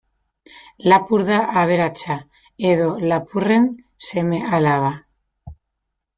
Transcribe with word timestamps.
Lapur 0.93 1.23
da 1.27 1.37
aberatsa, 1.63 2.15
edo 2.71 2.89
lapurren 3.13 3.69
seme-alaba. 4.09 4.93